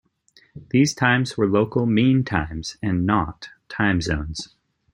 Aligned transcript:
These 0.71 0.95
times 0.95 1.37
were 1.37 1.45
local 1.47 1.85
mean 1.85 2.23
times 2.23 2.75
and 2.81 3.05
not 3.05 3.49
time 3.69 4.01
zones. 4.01 4.55